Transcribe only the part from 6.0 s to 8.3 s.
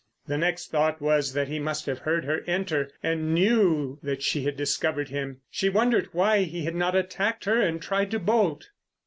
why he had not attacked her and tried to